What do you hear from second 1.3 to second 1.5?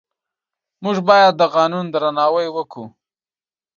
د